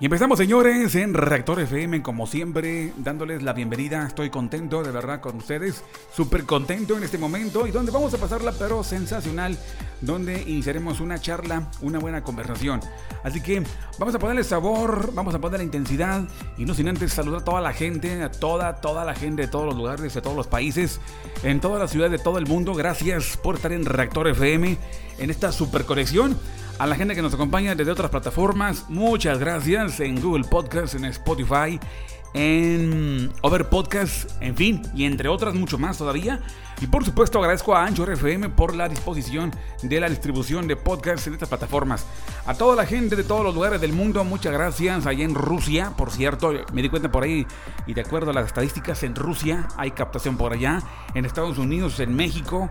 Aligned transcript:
Y 0.00 0.04
empezamos, 0.04 0.38
señores, 0.38 0.94
en 0.94 1.12
Reactor 1.12 1.58
FM, 1.58 2.02
como 2.02 2.28
siempre, 2.28 2.92
dándoles 2.98 3.42
la 3.42 3.52
bienvenida. 3.52 4.06
Estoy 4.06 4.30
contento, 4.30 4.84
de 4.84 4.92
verdad, 4.92 5.20
con 5.20 5.34
ustedes. 5.34 5.82
Súper 6.14 6.44
contento 6.44 6.96
en 6.96 7.02
este 7.02 7.18
momento 7.18 7.66
y 7.66 7.72
donde 7.72 7.90
vamos 7.90 8.14
a 8.14 8.18
pasarla, 8.18 8.52
pero 8.52 8.84
sensacional, 8.84 9.58
donde 10.00 10.40
iniciaremos 10.42 11.00
una 11.00 11.20
charla, 11.20 11.68
una 11.80 11.98
buena 11.98 12.22
conversación. 12.22 12.80
Así 13.24 13.40
que 13.40 13.64
vamos 13.98 14.14
a 14.14 14.20
ponerle 14.20 14.44
sabor, 14.44 15.12
vamos 15.14 15.34
a 15.34 15.40
ponerle 15.40 15.64
intensidad 15.64 16.28
y 16.56 16.64
no 16.64 16.74
sin 16.74 16.88
antes 16.88 17.12
saludar 17.12 17.40
a 17.40 17.44
toda 17.44 17.60
la 17.60 17.72
gente, 17.72 18.22
a 18.22 18.30
toda, 18.30 18.80
toda 18.80 19.04
la 19.04 19.16
gente 19.16 19.42
de 19.42 19.48
todos 19.48 19.66
los 19.66 19.74
lugares, 19.74 20.14
de 20.14 20.22
todos 20.22 20.36
los 20.36 20.46
países, 20.46 21.00
en 21.42 21.58
todas 21.58 21.80
las 21.80 21.90
ciudades 21.90 22.12
de 22.12 22.22
todo 22.22 22.38
el 22.38 22.46
mundo. 22.46 22.72
Gracias 22.74 23.36
por 23.36 23.56
estar 23.56 23.72
en 23.72 23.84
Reactor 23.84 24.28
FM, 24.28 24.78
en 25.18 25.30
esta 25.30 25.50
super 25.50 25.84
conexión 25.84 26.38
a 26.78 26.86
la 26.86 26.94
gente 26.94 27.14
que 27.14 27.22
nos 27.22 27.34
acompaña 27.34 27.74
desde 27.74 27.90
otras 27.90 28.10
plataformas, 28.10 28.84
muchas 28.88 29.38
gracias 29.38 29.98
en 30.00 30.20
Google 30.20 30.44
Podcast, 30.44 30.94
en 30.94 31.06
Spotify, 31.06 31.80
en 32.34 33.32
Over 33.40 33.68
Podcast, 33.68 34.30
en 34.40 34.54
fin, 34.54 34.82
y 34.94 35.04
entre 35.04 35.28
otras 35.28 35.54
mucho 35.54 35.76
más 35.76 35.98
todavía. 35.98 36.40
Y 36.80 36.86
por 36.86 37.04
supuesto 37.04 37.40
agradezco 37.40 37.74
a 37.74 37.84
Anchor 37.84 38.12
FM 38.12 38.50
por 38.50 38.76
la 38.76 38.88
disposición 38.88 39.50
de 39.82 39.98
la 39.98 40.08
distribución 40.08 40.68
de 40.68 40.76
podcasts 40.76 41.26
en 41.26 41.32
estas 41.32 41.48
plataformas. 41.48 42.06
A 42.46 42.54
toda 42.54 42.76
la 42.76 42.86
gente 42.86 43.16
de 43.16 43.24
todos 43.24 43.42
los 43.42 43.54
lugares 43.54 43.80
del 43.80 43.92
mundo, 43.92 44.22
muchas 44.22 44.52
gracias. 44.52 45.04
Allá 45.06 45.24
en 45.24 45.34
Rusia, 45.34 45.94
por 45.96 46.12
cierto, 46.12 46.52
me 46.72 46.82
di 46.82 46.88
cuenta 46.88 47.10
por 47.10 47.24
ahí 47.24 47.44
y 47.88 47.94
de 47.94 48.02
acuerdo 48.02 48.30
a 48.30 48.34
las 48.34 48.46
estadísticas, 48.46 49.02
en 49.02 49.16
Rusia 49.16 49.66
hay 49.76 49.90
captación 49.90 50.36
por 50.36 50.52
allá, 50.52 50.80
en 51.14 51.24
Estados 51.24 51.58
Unidos, 51.58 51.98
en 51.98 52.14
México. 52.14 52.70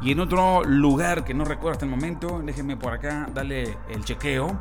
Y 0.00 0.12
en 0.12 0.20
otro 0.20 0.62
lugar 0.64 1.24
que 1.24 1.34
no 1.34 1.44
recuerdo 1.44 1.72
hasta 1.72 1.84
el 1.84 1.90
momento, 1.90 2.40
déjenme 2.44 2.76
por 2.76 2.92
acá 2.92 3.28
darle 3.34 3.76
el 3.88 4.04
chequeo. 4.04 4.58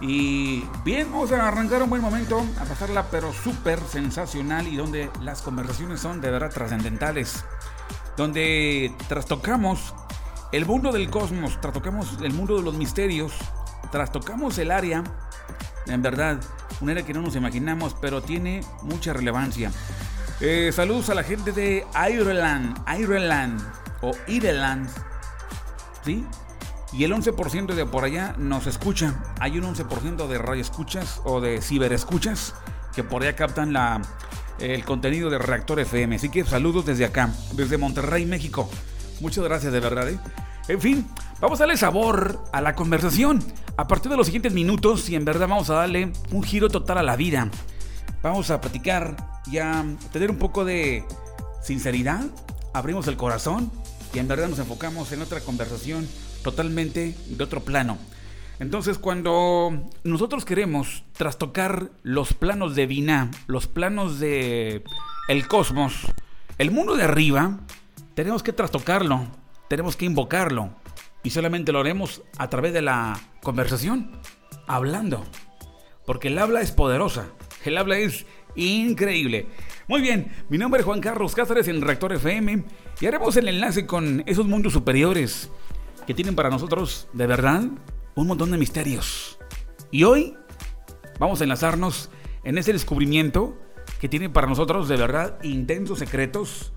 Y 0.00 0.64
bien, 0.84 1.10
vamos 1.10 1.32
a 1.32 1.46
arrancar 1.46 1.82
un 1.82 1.90
buen 1.90 2.02
momento, 2.02 2.44
a 2.60 2.64
pasarla 2.64 3.06
pero 3.10 3.32
súper 3.32 3.80
sensacional 3.80 4.66
y 4.66 4.76
donde 4.76 5.10
las 5.22 5.42
conversaciones 5.42 6.00
son 6.00 6.20
de 6.20 6.30
verdad 6.30 6.50
trascendentales. 6.50 7.44
Donde 8.16 8.92
trastocamos 9.08 9.94
el 10.52 10.66
mundo 10.66 10.92
del 10.92 11.10
cosmos, 11.10 11.60
trastocamos 11.60 12.18
el 12.22 12.32
mundo 12.32 12.56
de 12.56 12.62
los 12.62 12.74
misterios, 12.74 13.32
trastocamos 13.90 14.58
el 14.58 14.70
área, 14.70 15.04
en 15.86 16.02
verdad, 16.02 16.40
un 16.80 16.90
área 16.90 17.04
que 17.04 17.14
no 17.14 17.22
nos 17.22 17.36
imaginamos, 17.36 17.94
pero 18.00 18.22
tiene 18.22 18.60
mucha 18.82 19.12
relevancia. 19.12 19.70
Eh, 20.40 20.70
saludos 20.72 21.10
a 21.10 21.14
la 21.14 21.24
gente 21.24 21.52
de 21.52 21.84
Ireland, 21.94 22.78
Ireland, 22.88 23.60
o 24.00 24.12
Ireland, 24.26 24.88
¿sí? 26.04 26.24
Y 26.92 27.04
el 27.04 27.12
11% 27.12 27.74
de 27.74 27.86
por 27.86 28.04
allá 28.04 28.34
nos 28.38 28.66
escucha. 28.66 29.22
Hay 29.40 29.58
un 29.58 29.64
11% 29.64 30.26
de 30.26 30.38
radioescuchas 30.38 31.20
o 31.24 31.40
de 31.40 31.60
ciberescuchas 31.60 32.54
que 32.94 33.04
por 33.04 33.22
allá 33.22 33.36
captan 33.36 33.72
la, 33.72 34.00
el 34.58 34.84
contenido 34.84 35.30
de 35.30 35.38
Reactor 35.38 35.80
FM. 35.80 36.16
Así 36.16 36.30
que 36.30 36.44
saludos 36.44 36.86
desde 36.86 37.04
acá, 37.04 37.30
desde 37.52 37.78
Monterrey, 37.78 38.24
México. 38.24 38.68
Muchas 39.20 39.44
gracias 39.44 39.72
de 39.72 39.80
verdad. 39.80 40.08
¿eh? 40.08 40.18
En 40.68 40.80
fin, 40.80 41.06
vamos 41.40 41.60
a 41.60 41.64
darle 41.64 41.76
sabor 41.76 42.42
a 42.52 42.60
la 42.60 42.74
conversación. 42.74 43.42
A 43.76 43.86
partir 43.86 44.10
de 44.10 44.16
los 44.16 44.26
siguientes 44.26 44.52
minutos, 44.52 45.08
y 45.08 45.14
en 45.14 45.24
verdad 45.24 45.46
vamos 45.46 45.70
a 45.70 45.74
darle 45.74 46.12
un 46.32 46.42
giro 46.42 46.68
total 46.68 46.98
a 46.98 47.02
la 47.02 47.16
vida. 47.16 47.50
Vamos 48.22 48.50
a 48.50 48.60
platicar 48.60 49.16
y 49.46 49.58
a 49.58 49.84
tener 50.12 50.30
un 50.30 50.38
poco 50.38 50.64
de 50.64 51.04
sinceridad. 51.62 52.24
Abrimos 52.74 53.06
el 53.06 53.16
corazón 53.16 53.70
y 54.12 54.18
en 54.18 54.28
verdad 54.28 54.48
nos 54.48 54.58
enfocamos 54.58 55.12
en 55.12 55.22
otra 55.22 55.40
conversación 55.40 56.08
totalmente 56.42 57.14
de 57.26 57.44
otro 57.44 57.60
plano. 57.60 57.98
Entonces, 58.60 58.98
cuando 58.98 59.88
nosotros 60.02 60.44
queremos 60.44 61.04
trastocar 61.12 61.90
los 62.02 62.32
planos 62.32 62.74
de 62.74 62.86
Vina, 62.86 63.30
los 63.46 63.68
planos 63.68 64.18
de 64.18 64.82
el 65.28 65.46
cosmos, 65.46 65.94
el 66.58 66.72
mundo 66.72 66.96
de 66.96 67.04
arriba, 67.04 67.60
tenemos 68.14 68.42
que 68.42 68.52
trastocarlo, 68.52 69.26
tenemos 69.68 69.94
que 69.94 70.06
invocarlo. 70.06 70.70
Y 71.22 71.30
solamente 71.30 71.72
lo 71.72 71.80
haremos 71.80 72.22
a 72.36 72.48
través 72.48 72.72
de 72.72 72.82
la 72.82 73.20
conversación, 73.42 74.10
hablando. 74.66 75.24
Porque 76.04 76.28
el 76.28 76.38
habla 76.38 76.60
es 76.60 76.72
poderosa, 76.72 77.26
el 77.64 77.78
habla 77.78 77.98
es 77.98 78.26
increíble. 78.56 79.46
Muy 79.86 80.00
bien, 80.00 80.32
mi 80.48 80.58
nombre 80.58 80.80
es 80.80 80.84
Juan 80.84 81.00
Carlos 81.00 81.34
Cáceres 81.34 81.68
en 81.68 81.80
Reactor 81.80 82.12
FM 82.12 82.64
y 83.00 83.06
haremos 83.06 83.36
el 83.36 83.48
enlace 83.48 83.86
con 83.86 84.24
esos 84.26 84.46
mundos 84.46 84.72
superiores 84.72 85.50
que 86.06 86.14
tienen 86.14 86.34
para 86.34 86.50
nosotros, 86.50 87.08
de 87.12 87.26
verdad, 87.26 87.62
un 88.14 88.26
montón 88.26 88.50
de 88.50 88.58
misterios. 88.58 89.38
Y 89.90 90.02
hoy 90.02 90.36
vamos 91.18 91.40
a 91.40 91.44
enlazarnos 91.44 92.10
en 92.42 92.58
ese 92.58 92.72
descubrimiento 92.72 93.56
que 94.00 94.08
tiene 94.08 94.28
para 94.28 94.48
nosotros, 94.48 94.88
de 94.88 94.96
verdad, 94.96 95.38
intensos 95.44 96.00
secretos. 96.00 96.72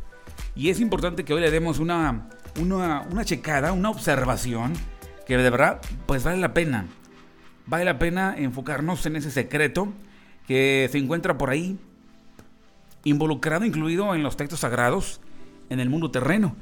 Y 0.55 0.69
es 0.69 0.79
importante 0.79 1.25
que 1.25 1.33
hoy 1.33 1.41
le 1.41 1.49
demos 1.49 1.79
una, 1.79 2.29
una, 2.59 3.01
una 3.09 3.25
checada, 3.25 3.71
una 3.71 3.89
observación, 3.89 4.73
que 5.25 5.37
de 5.37 5.49
verdad, 5.49 5.81
pues 6.05 6.23
vale 6.23 6.37
la 6.37 6.53
pena. 6.53 6.85
Vale 7.65 7.85
la 7.85 7.97
pena 7.97 8.35
enfocarnos 8.37 9.05
en 9.05 9.15
ese 9.15 9.31
secreto 9.31 9.91
que 10.47 10.87
se 10.91 10.99
encuentra 10.99 11.37
por 11.37 11.49
ahí, 11.49 11.79
involucrado, 13.05 13.65
incluido 13.65 14.13
en 14.13 14.21
los 14.21 14.37
textos 14.37 14.59
sagrados 14.59 15.21
en 15.71 15.79
el 15.79 15.89
mundo 15.89 16.11
terreno. 16.11 16.55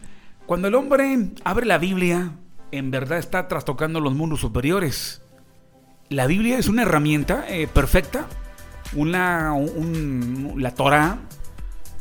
Cuando 0.46 0.68
el 0.68 0.76
hombre 0.76 1.32
abre 1.44 1.66
la 1.66 1.80
Biblia, 1.80 2.32
en 2.72 2.92
verdad 2.92 3.18
está 3.18 3.48
trastocando 3.48 4.00
los 4.00 4.14
mundos 4.14 4.40
superiores. 4.40 5.22
La 6.10 6.28
Biblia 6.28 6.58
es 6.58 6.68
una 6.68 6.84
herramienta 6.84 7.46
eh, 7.50 7.68
perfecta, 7.68 8.28
una, 8.96 9.54
la 10.56 10.74
Torah, 10.74 11.20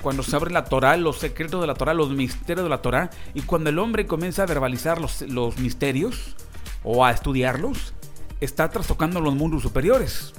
cuando 0.03 0.23
se 0.23 0.37
abre 0.37 0.51
la 0.51 0.67
Torah, 0.67 0.97
los 0.97 1.19
secretos 1.19 1.61
de 1.61 1.67
la 1.67 1.75
Torah, 1.75 1.95
los 1.95 2.11
misterios 2.11 2.65
de 2.65 2.71
la 2.71 2.83
Torah, 2.83 3.11
y 3.35 3.41
cuando 3.43 3.71
el 3.71 3.79
hombre 3.79 4.07
comienza 4.07 4.43
a 4.43 4.47
verbalizar 4.47 5.01
los, 5.01 5.23
los 5.23 5.59
misterios 5.59 6.37
o 6.85 7.05
a 7.05 7.11
estudiarlos, 7.11 7.95
está 8.41 8.69
trastocando 8.71 9.21
los 9.21 9.35
mundos 9.35 9.63
superiores. 9.63 10.35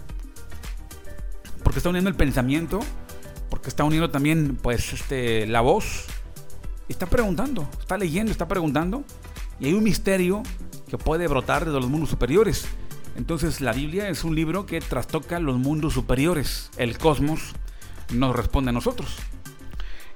Porque 1.63 1.79
está 1.79 1.89
uniendo 1.89 2.09
el 2.09 2.15
pensamiento, 2.15 2.79
porque 3.49 3.69
está 3.69 3.83
uniendo 3.83 4.11
también 4.11 4.55
pues 4.55 4.93
este, 4.93 5.45
la 5.47 5.61
voz, 5.61 6.05
está 6.93 7.05
preguntando, 7.05 7.67
está 7.79 7.97
leyendo, 7.97 8.31
está 8.31 8.47
preguntando, 8.47 9.03
y 9.59 9.67
hay 9.67 9.73
un 9.73 9.83
misterio 9.83 10.43
que 10.89 10.97
puede 10.97 11.27
brotar 11.27 11.65
de 11.65 11.71
los 11.71 11.87
mundos 11.89 12.09
superiores. 12.09 12.67
Entonces 13.15 13.61
la 13.61 13.73
Biblia 13.73 14.09
es 14.09 14.23
un 14.23 14.35
libro 14.35 14.65
que 14.65 14.81
trastoca 14.81 15.39
los 15.39 15.57
mundos 15.57 15.93
superiores. 15.93 16.71
El 16.77 16.97
cosmos 16.97 17.53
nos 18.13 18.35
responde 18.35 18.69
a 18.69 18.73
nosotros. 18.73 19.17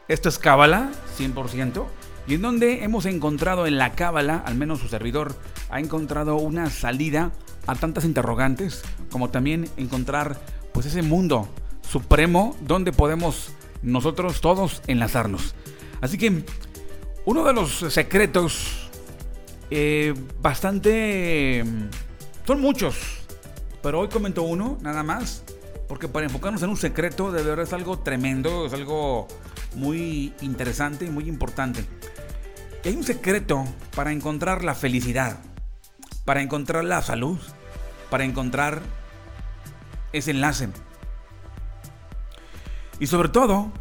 Esto 0.08 0.30
es 0.30 0.40
Cábala, 0.40 0.92
100%, 1.18 1.86
y 2.28 2.36
en 2.36 2.42
donde 2.42 2.84
hemos 2.84 3.06
encontrado 3.06 3.68
en 3.68 3.78
la 3.78 3.94
Cábala, 3.94 4.38
al 4.46 4.56
menos 4.56 4.80
su 4.80 4.88
servidor, 4.88 5.36
ha 5.70 5.80
encontrado 5.80 6.36
una 6.36 6.70
salida 6.70 7.32
a 7.68 7.76
tantas 7.76 8.06
interrogantes, 8.06 8.84
como 9.12 9.30
también 9.30 9.70
encontrar 9.78 10.40
pues 10.74 10.86
ese 10.86 11.02
mundo 11.02 11.48
supremo 11.82 12.56
donde 12.62 12.92
podemos 12.92 13.52
nosotros 13.82 14.42
todos 14.42 14.82
enlazarnos. 14.88 15.56
Así 16.04 16.18
que 16.18 16.44
uno 17.24 17.46
de 17.46 17.54
los 17.54 17.78
secretos 17.94 18.90
eh, 19.72 20.14
bastante... 20.42 21.64
Son 22.46 22.60
muchos, 22.60 22.98
pero 23.82 24.02
hoy 24.02 24.10
comento 24.10 24.44
uno, 24.44 24.78
nada 24.82 25.02
más, 25.02 25.46
porque 25.88 26.10
para 26.10 26.26
enfocarnos 26.26 26.62
en 26.62 26.72
un 26.72 26.76
secreto 26.76 27.32
de 27.32 27.42
verdad 27.42 27.64
es 27.64 27.72
algo 27.72 28.00
tremendo, 28.00 28.66
es 28.66 28.74
algo 28.74 29.30
muy 29.76 30.34
interesante 30.42 31.06
y 31.06 31.10
muy 31.10 31.30
importante. 31.30 31.86
Hay 32.84 32.98
un 32.98 33.06
secreto 33.06 33.64
para 33.96 34.12
encontrar 34.12 34.66
la 34.66 34.76
felicidad, 34.76 35.40
para 36.26 36.42
encontrar 36.42 36.84
la 36.84 37.02
salud, 37.02 37.40
para 38.10 38.26
encontrar 38.26 38.82
ese 40.12 40.32
enlace. 40.32 40.68
Y 43.00 43.08
sobre 43.08 43.30
todo, 43.30 43.72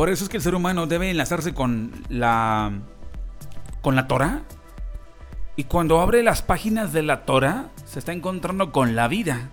por 0.00 0.08
eso 0.08 0.24
es 0.24 0.30
que 0.30 0.38
el 0.38 0.42
ser 0.42 0.54
humano 0.54 0.86
debe 0.86 1.10
enlazarse 1.10 1.52
con 1.52 1.92
la 2.08 2.72
con 3.82 3.96
la 3.96 4.08
Torah. 4.08 4.44
Y 5.56 5.64
cuando 5.64 6.00
abre 6.00 6.22
las 6.22 6.40
páginas 6.40 6.94
de 6.94 7.02
la 7.02 7.26
Torah, 7.26 7.68
se 7.84 7.98
está 7.98 8.14
encontrando 8.14 8.72
con 8.72 8.96
la 8.96 9.08
vida, 9.08 9.50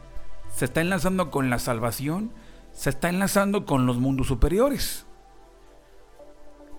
se 0.50 0.64
está 0.64 0.80
enlazando 0.80 1.32
con 1.32 1.50
la 1.50 1.60
salvación, 1.60 2.32
se 2.72 2.92
está 2.92 3.10
enlazando 3.10 3.66
con 3.66 3.86
los 3.86 3.98
mundos 3.98 4.28
superiores. 4.28 5.06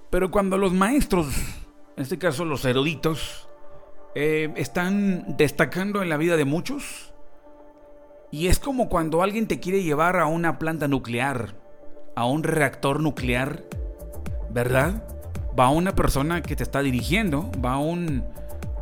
Pero 0.08 0.30
cuando 0.30 0.56
los 0.56 0.72
maestros, 0.72 1.26
en 1.98 2.04
este 2.04 2.16
caso 2.16 2.46
los 2.46 2.64
eruditos, 2.64 3.50
eh, 4.14 4.50
están 4.56 5.36
destacando 5.36 6.00
en 6.00 6.08
la 6.08 6.16
vida 6.16 6.38
de 6.38 6.46
muchos, 6.46 7.12
y 8.30 8.46
es 8.46 8.60
como 8.60 8.88
cuando 8.88 9.22
alguien 9.22 9.46
te 9.46 9.60
quiere 9.60 9.82
llevar 9.82 10.18
a 10.18 10.24
una 10.24 10.58
planta 10.58 10.88
nuclear, 10.88 11.67
a 12.18 12.24
un 12.24 12.42
reactor 12.42 12.98
nuclear, 12.98 13.62
¿verdad? 14.50 15.04
Va 15.56 15.70
una 15.70 15.94
persona 15.94 16.42
que 16.42 16.56
te 16.56 16.64
está 16.64 16.82
dirigiendo, 16.82 17.48
va 17.64 17.78
un, 17.78 18.24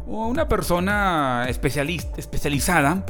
una 0.07 0.49
persona 0.49 1.45
especialista, 1.47 2.19
especializada, 2.19 3.05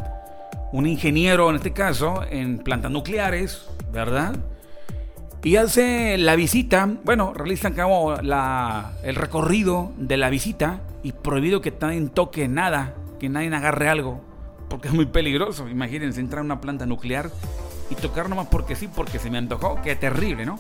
un 0.73 0.89
ingeniero 0.89 1.49
en 1.49 1.55
este 1.55 1.73
caso, 1.73 2.25
en 2.29 2.59
plantas 2.59 2.91
nucleares, 2.91 3.69
¿verdad? 3.93 4.35
Y 5.45 5.55
hace 5.59 6.19
la 6.19 6.35
visita, 6.35 6.89
bueno, 7.05 7.33
realizan 7.33 7.75
cabo 7.75 8.17
la, 8.17 8.95
el 9.05 9.15
recorrido 9.15 9.93
de 9.97 10.17
la 10.17 10.29
visita 10.29 10.81
y 11.05 11.13
prohibido 11.13 11.61
que 11.61 11.73
nadie 11.81 12.05
toque 12.09 12.49
nada, 12.49 12.95
que 13.21 13.29
nadie 13.29 13.55
agarre 13.55 13.89
algo, 13.89 14.23
porque 14.69 14.89
es 14.89 14.95
muy 14.95 15.07
peligroso. 15.07 15.69
Imagínense 15.69 16.19
entrar 16.19 16.41
a 16.41 16.45
una 16.45 16.61
planta 16.61 16.85
nuclear 16.85 17.31
y 17.91 17.95
tocar 17.95 18.29
nomás 18.29 18.49
porque 18.49 18.77
sí, 18.77 18.89
porque 18.89 19.19
se 19.19 19.31
me 19.31 19.39
antojó, 19.39 19.81
qué 19.83 19.97
terrible, 19.97 20.45
¿no? 20.45 20.59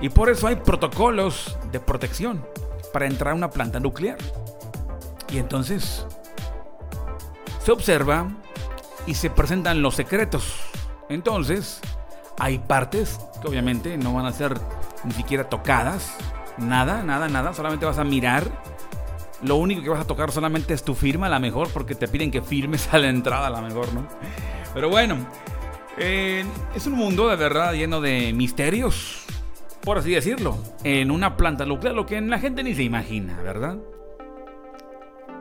Y 0.00 0.08
por 0.08 0.28
eso 0.28 0.46
hay 0.46 0.56
protocolos 0.56 1.56
de 1.72 1.80
protección 1.80 2.44
para 2.92 3.06
entrar 3.06 3.32
a 3.32 3.36
una 3.36 3.50
planta 3.50 3.80
nuclear. 3.80 4.18
Y 5.30 5.38
entonces 5.38 6.06
se 7.62 7.72
observa 7.72 8.28
y 9.06 9.14
se 9.14 9.30
presentan 9.30 9.82
los 9.82 9.94
secretos. 9.94 10.60
Entonces, 11.08 11.80
hay 12.38 12.58
partes 12.58 13.18
que 13.40 13.48
obviamente 13.48 13.96
no 13.96 14.14
van 14.14 14.26
a 14.26 14.32
ser 14.32 14.58
ni 15.04 15.12
siquiera 15.12 15.48
tocadas. 15.48 16.14
Nada, 16.56 17.02
nada, 17.02 17.28
nada. 17.28 17.52
Solamente 17.52 17.86
vas 17.86 17.98
a 17.98 18.04
mirar. 18.04 18.44
Lo 19.42 19.56
único 19.56 19.82
que 19.82 19.88
vas 19.90 20.00
a 20.00 20.06
tocar 20.06 20.30
solamente 20.30 20.72
es 20.72 20.82
tu 20.82 20.94
firma, 20.94 21.26
a 21.26 21.30
la 21.30 21.38
mejor, 21.38 21.68
porque 21.70 21.94
te 21.94 22.08
piden 22.08 22.30
que 22.30 22.40
firmes 22.40 22.88
a 22.92 22.98
la 22.98 23.08
entrada, 23.08 23.48
a 23.48 23.50
la 23.50 23.60
mejor, 23.60 23.92
¿no? 23.92 24.06
Pero 24.72 24.88
bueno, 24.88 25.16
es 25.96 26.86
un 26.86 26.94
mundo 26.94 27.28
de 27.28 27.36
verdad 27.36 27.72
lleno 27.72 28.00
de 28.00 28.32
misterios, 28.32 29.24
por 29.82 29.98
así 29.98 30.12
decirlo. 30.12 30.58
En 30.82 31.10
una 31.10 31.36
planta 31.36 31.64
nuclear, 31.64 31.94
lo 31.94 32.06
que 32.06 32.20
la 32.20 32.38
gente 32.38 32.62
ni 32.62 32.74
se 32.74 32.82
imagina, 32.82 33.40
¿verdad? 33.42 33.78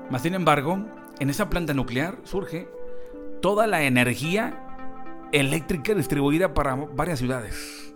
Más 0.10 0.22
sin 0.22 0.36
embargo, 0.36 0.80
en 1.20 1.30
esa 1.30 1.50
planta 1.50 1.74
nuclear 1.74 2.18
surge 2.24 2.68
toda 3.42 3.68
la 3.68 3.84
energía 3.84 4.60
eléctrica 5.32 5.94
distribuida 5.96 6.54
para 6.54 6.76
varias 6.76 7.20
ciudades. 7.20 7.94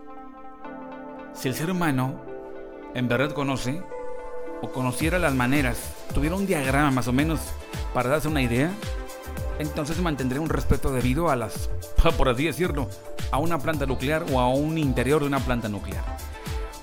Si 1.34 1.48
el 1.48 1.54
ser 1.54 1.70
humano 1.70 2.20
en 2.96 3.08
verdad 3.08 3.32
conoce 3.32 3.84
o 4.62 4.72
conociera 4.72 5.20
las 5.20 5.36
maneras, 5.36 5.94
tuviera 6.14 6.36
un 6.36 6.48
diagrama 6.48 6.90
más 6.90 7.08
o 7.08 7.14
menos 7.14 7.40
para 7.94 8.10
darse 8.10 8.28
una 8.28 8.42
idea, 8.42 8.72
entonces 9.60 10.00
mantendría 10.00 10.42
un 10.42 10.50
respeto 10.50 10.92
debido 10.92 11.30
a 11.30 11.36
las, 11.36 11.70
por 12.18 12.30
así 12.30 12.46
decirlo, 12.46 12.90
a 13.32 13.38
una 13.40 13.60
planta 13.60 13.86
nuclear 13.86 14.26
o 14.32 14.40
a 14.40 14.50
un 14.50 14.78
interior 14.78 15.22
de 15.22 15.28
una 15.28 15.40
planta 15.40 15.70
nuclear. 15.70 16.04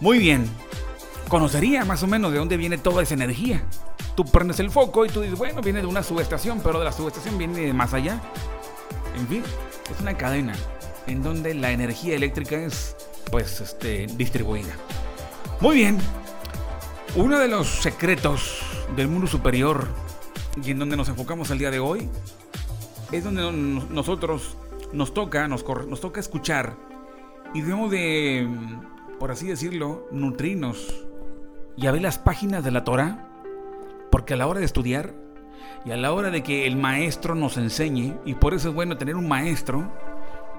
Muy 0.00 0.18
bien, 0.18 0.48
conocería 1.28 1.84
más 1.84 2.02
o 2.02 2.06
menos 2.06 2.32
de 2.32 2.38
dónde 2.38 2.56
viene 2.56 2.78
toda 2.78 3.02
esa 3.02 3.14
energía. 3.14 3.64
Tú 4.16 4.24
prendes 4.24 4.60
el 4.60 4.70
foco 4.70 5.04
y 5.04 5.08
tú 5.08 5.20
dices, 5.20 5.38
bueno, 5.38 5.60
viene 5.60 5.80
de 5.80 5.86
una 5.86 6.02
subestación, 6.02 6.60
pero 6.62 6.78
de 6.78 6.84
la 6.84 6.92
subestación 6.92 7.38
viene 7.38 7.60
de 7.60 7.72
más 7.72 7.94
allá. 7.94 8.20
En 9.18 9.26
fin, 9.26 9.42
es 9.90 10.00
una 10.00 10.16
cadena 10.16 10.54
en 11.06 11.22
donde 11.22 11.54
la 11.54 11.70
energía 11.70 12.14
eléctrica 12.14 12.56
es 12.56 12.96
pues 13.30 13.60
este, 13.60 14.06
distribuida. 14.06 14.74
Muy 15.60 15.76
bien, 15.76 15.98
uno 17.16 17.38
de 17.38 17.48
los 17.48 17.68
secretos 17.68 18.60
del 18.96 19.08
mundo 19.08 19.26
superior 19.26 19.88
y 20.62 20.70
en 20.70 20.78
donde 20.78 20.96
nos 20.96 21.08
enfocamos 21.08 21.50
el 21.50 21.58
día 21.58 21.70
de 21.70 21.78
hoy 21.78 22.08
es 23.16 23.22
donde 23.22 23.42
nosotros 23.90 24.56
nos 24.92 25.14
toca, 25.14 25.46
nos, 25.46 25.64
toca 26.00 26.18
escuchar 26.18 26.76
y 27.54 27.60
debemos 27.60 27.90
de, 27.90 28.48
por 29.20 29.30
así 29.30 29.46
decirlo, 29.46 30.08
nutrirnos 30.10 31.06
y 31.76 31.86
abrir 31.86 32.02
las 32.02 32.18
páginas 32.18 32.64
de 32.64 32.72
la 32.72 32.82
Torah, 32.82 33.28
porque 34.10 34.34
a 34.34 34.36
la 34.36 34.48
hora 34.48 34.58
de 34.58 34.66
estudiar 34.66 35.14
y 35.84 35.92
a 35.92 35.96
la 35.96 36.12
hora 36.12 36.30
de 36.30 36.42
que 36.42 36.66
el 36.66 36.76
maestro 36.76 37.36
nos 37.36 37.56
enseñe, 37.56 38.16
y 38.24 38.34
por 38.34 38.52
eso 38.52 38.70
es 38.70 38.74
bueno 38.74 38.96
tener 38.96 39.14
un 39.14 39.28
maestro, 39.28 39.92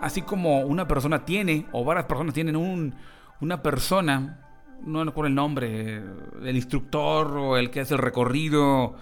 así 0.01 0.21
como 0.21 0.61
una 0.61 0.87
persona 0.87 1.25
tiene, 1.25 1.65
o 1.73 1.83
varias 1.83 2.05
personas 2.05 2.33
tienen 2.33 2.55
un, 2.55 2.95
una 3.41 3.61
persona, 3.61 4.39
no 4.81 5.03
recuerdo 5.03 5.27
el 5.27 5.35
nombre, 5.35 6.03
el 6.41 6.55
instructor 6.55 7.37
o 7.37 7.57
el 7.57 7.69
que 7.69 7.81
hace 7.81 7.95
el 7.95 7.99
recorrido 8.01 8.95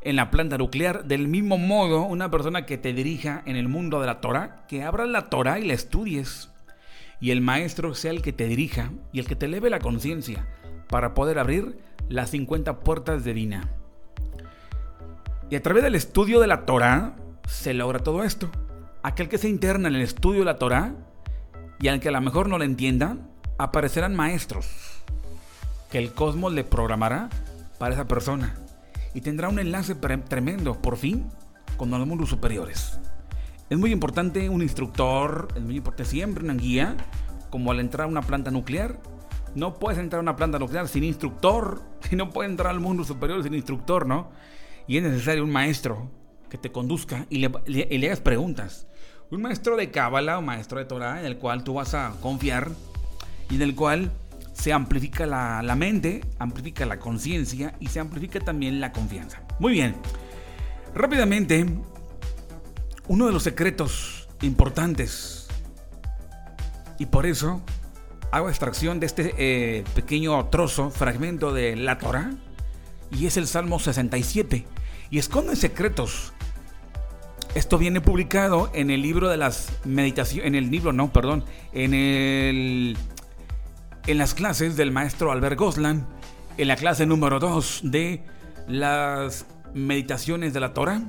en 0.00 0.16
la 0.16 0.30
planta 0.30 0.58
nuclear, 0.58 1.04
del 1.04 1.28
mismo 1.28 1.58
modo, 1.58 2.02
una 2.02 2.30
persona 2.30 2.66
que 2.66 2.78
te 2.78 2.92
dirija 2.92 3.42
en 3.46 3.56
el 3.56 3.68
mundo 3.68 4.00
de 4.00 4.06
la 4.06 4.20
Torah, 4.20 4.64
que 4.68 4.82
abra 4.82 5.06
la 5.06 5.28
Torah 5.28 5.58
y 5.58 5.66
la 5.66 5.74
estudies, 5.74 6.50
y 7.20 7.30
el 7.32 7.40
maestro 7.40 7.94
sea 7.94 8.12
el 8.12 8.22
que 8.22 8.32
te 8.32 8.46
dirija 8.46 8.92
y 9.12 9.18
el 9.18 9.26
que 9.26 9.34
te 9.34 9.46
eleve 9.46 9.70
la 9.70 9.80
conciencia 9.80 10.46
para 10.88 11.14
poder 11.14 11.38
abrir 11.38 11.78
las 12.08 12.30
50 12.30 12.80
puertas 12.80 13.24
de 13.24 13.34
Dina. 13.34 13.68
Y 15.50 15.56
a 15.56 15.62
través 15.62 15.82
del 15.82 15.94
estudio 15.94 16.40
de 16.40 16.46
la 16.46 16.64
Torah 16.64 17.16
se 17.46 17.74
logra 17.74 17.98
todo 17.98 18.22
esto. 18.22 18.50
Aquel 19.02 19.28
que 19.28 19.38
se 19.38 19.48
interna 19.48 19.88
en 19.88 19.96
el 19.96 20.02
estudio 20.02 20.40
de 20.40 20.46
la 20.46 20.58
Torah 20.58 20.94
y 21.80 21.88
al 21.88 22.00
que 22.00 22.08
a 22.08 22.12
lo 22.12 22.20
mejor 22.20 22.48
no 22.48 22.58
le 22.58 22.66
entienda, 22.66 23.16
aparecerán 23.56 24.14
maestros 24.14 24.68
que 25.90 25.98
el 25.98 26.12
cosmos 26.12 26.52
le 26.52 26.64
programará 26.64 27.30
para 27.78 27.94
esa 27.94 28.06
persona 28.06 28.54
y 29.18 29.20
tendrá 29.20 29.48
un 29.48 29.58
enlace 29.58 29.96
tremendo, 29.96 30.80
por 30.80 30.96
fin, 30.96 31.26
con 31.76 31.90
los 31.90 32.06
mundos 32.06 32.28
superiores. 32.28 33.00
Es 33.68 33.76
muy 33.76 33.90
importante 33.90 34.48
un 34.48 34.62
instructor, 34.62 35.48
es 35.56 35.60
muy 35.60 35.78
importante 35.78 36.04
siempre 36.04 36.44
una 36.44 36.54
guía, 36.54 36.96
como 37.50 37.72
al 37.72 37.80
entrar 37.80 38.04
a 38.04 38.08
una 38.08 38.22
planta 38.22 38.52
nuclear. 38.52 39.00
No 39.56 39.74
puedes 39.74 39.98
entrar 39.98 40.20
a 40.20 40.22
una 40.22 40.36
planta 40.36 40.60
nuclear 40.60 40.86
sin 40.86 41.02
instructor, 41.02 41.82
y 42.12 42.14
no 42.14 42.30
puedes 42.30 42.48
entrar 42.48 42.70
al 42.70 42.78
mundo 42.78 43.02
superior 43.02 43.42
sin 43.42 43.54
instructor, 43.54 44.06
¿no? 44.06 44.30
y 44.86 44.98
es 44.98 45.02
necesario 45.02 45.42
un 45.42 45.50
maestro 45.50 46.08
que 46.48 46.56
te 46.56 46.70
conduzca 46.70 47.26
y 47.28 47.38
le, 47.38 48.06
hagas 48.06 48.20
preguntas. 48.20 48.86
Un 49.32 49.42
maestro 49.42 49.76
de 49.76 49.90
Cábala 49.90 50.38
o 50.38 50.42
maestro 50.42 50.78
de 50.78 50.84
Torah 50.84 51.18
en 51.18 51.26
el 51.26 51.38
cual 51.38 51.64
tú 51.64 51.74
vas 51.74 51.92
a 51.94 52.14
confiar 52.22 52.70
y 53.50 53.56
en 53.56 53.62
el 53.62 53.74
cual 53.74 54.12
se 54.60 54.72
amplifica 54.72 55.26
la, 55.26 55.62
la 55.62 55.74
mente, 55.76 56.20
amplifica 56.38 56.84
la 56.84 56.98
conciencia 56.98 57.74
y 57.80 57.88
se 57.88 58.00
amplifica 58.00 58.40
también 58.40 58.80
la 58.80 58.92
confianza. 58.92 59.42
Muy 59.60 59.72
bien, 59.72 59.94
rápidamente, 60.94 61.64
uno 63.06 63.26
de 63.26 63.32
los 63.32 63.42
secretos 63.44 64.28
importantes 64.42 65.48
y 66.98 67.06
por 67.06 67.26
eso 67.26 67.62
hago 68.32 68.48
extracción 68.48 69.00
de 69.00 69.06
este 69.06 69.34
eh, 69.38 69.84
pequeño 69.94 70.44
trozo, 70.46 70.90
fragmento 70.90 71.52
de 71.52 71.76
la 71.76 71.98
Torah 71.98 72.32
y 73.10 73.26
es 73.26 73.36
el 73.36 73.46
Salmo 73.46 73.78
67 73.78 74.66
y 75.10 75.18
esconden 75.18 75.56
secretos. 75.56 76.32
Esto 77.54 77.78
viene 77.78 78.00
publicado 78.00 78.70
en 78.74 78.90
el 78.90 79.00
libro 79.00 79.28
de 79.28 79.38
las 79.38 79.72
meditaciones, 79.84 80.46
en 80.46 80.54
el 80.54 80.70
libro, 80.70 80.92
no, 80.92 81.12
perdón, 81.12 81.44
en 81.72 81.94
el 81.94 82.98
en 84.08 84.16
las 84.16 84.32
clases 84.32 84.74
del 84.78 84.90
maestro 84.90 85.30
Albert 85.30 85.58
Goslan, 85.58 86.06
en 86.56 86.68
la 86.68 86.76
clase 86.76 87.04
número 87.04 87.38
2 87.38 87.82
de 87.84 88.24
las 88.66 89.44
meditaciones 89.74 90.54
de 90.54 90.60
la 90.60 90.72
Torah. 90.72 91.02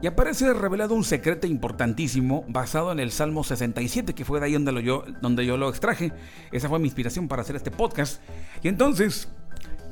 Y 0.00 0.06
aparece 0.06 0.54
revelado 0.54 0.94
un 0.94 1.02
secreto 1.02 1.48
importantísimo 1.48 2.44
basado 2.46 2.92
en 2.92 3.00
el 3.00 3.10
Salmo 3.10 3.42
67, 3.42 4.14
que 4.14 4.24
fue 4.24 4.38
de 4.38 4.46
ahí 4.46 4.52
donde, 4.52 4.84
yo, 4.84 5.04
donde 5.20 5.44
yo 5.44 5.56
lo 5.56 5.68
extraje. 5.68 6.12
Esa 6.52 6.68
fue 6.68 6.78
mi 6.78 6.84
inspiración 6.84 7.26
para 7.26 7.42
hacer 7.42 7.56
este 7.56 7.72
podcast. 7.72 8.22
Y 8.62 8.68
entonces, 8.68 9.28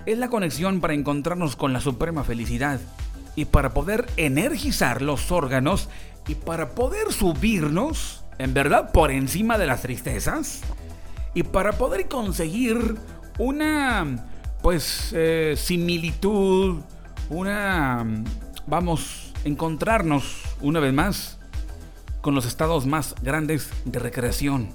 es 0.07 0.17
la 0.17 0.29
conexión 0.29 0.81
para 0.81 0.95
encontrarnos 0.95 1.57
con 1.57 1.73
la 1.73 1.81
suprema 1.81 2.23
felicidad 2.23 2.79
y 3.35 3.47
para 3.47 3.75
poder 3.75 4.07
energizar 4.17 5.03
los 5.03 5.33
órganos 5.33 5.89
y 6.29 6.37
para 6.37 6.77
poder 6.77 7.13
subirnos, 7.13 8.25
en 8.39 8.55
verdad, 8.55 8.93
por 8.93 9.11
encima 9.11 9.59
de 9.59 9.67
las 9.67 9.83
tristezas 9.83 10.63
y 11.35 11.43
para 11.43 11.73
poder 11.73 12.09
conseguir 12.09 12.97
una, 13.39 14.27
pues, 14.63 15.11
eh, 15.13 15.55
similitud, 15.57 16.81
una, 17.29 18.07
vamos, 18.67 19.33
encontrarnos 19.45 20.43
una 20.61 20.81
vez 20.81 20.93
más 20.93 21.39
con 22.21 22.35
los 22.35 22.47
estados 22.47 22.87
más 22.87 23.15
grandes 23.23 23.71
de 23.85 23.99
recreación. 23.99 24.71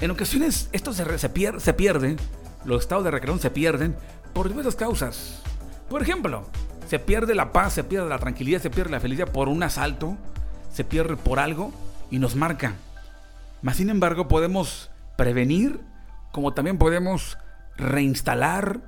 En 0.00 0.10
ocasiones 0.10 0.68
esto 0.72 0.92
se, 0.92 1.04
se, 1.18 1.60
se 1.60 1.74
pierde, 1.74 2.16
los 2.64 2.82
estados 2.82 3.04
de 3.04 3.10
recreación 3.10 3.40
se 3.40 3.50
pierden 3.50 3.96
por 4.32 4.48
diversas 4.48 4.76
causas. 4.76 5.42
Por 5.88 6.02
ejemplo, 6.02 6.46
se 6.88 6.98
pierde 6.98 7.34
la 7.34 7.52
paz, 7.52 7.74
se 7.74 7.84
pierde 7.84 8.08
la 8.08 8.18
tranquilidad, 8.18 8.60
se 8.60 8.70
pierde 8.70 8.92
la 8.92 9.00
felicidad 9.00 9.30
por 9.30 9.48
un 9.48 9.62
asalto, 9.62 10.16
se 10.72 10.84
pierde 10.84 11.16
por 11.16 11.38
algo 11.38 11.72
y 12.10 12.18
nos 12.18 12.36
marca. 12.36 12.74
Mas 13.62 13.76
sin 13.76 13.90
embargo 13.90 14.28
podemos 14.28 14.90
prevenir 15.20 15.84
como 16.32 16.54
también 16.54 16.78
podemos 16.78 17.36
reinstalar 17.76 18.80